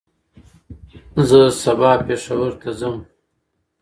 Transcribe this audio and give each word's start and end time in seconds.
زه 1.27 1.37
به 1.43 1.49
سبا 1.61 1.91
پېښور 2.07 2.51
ته 2.61 2.69
ځم 2.79 2.95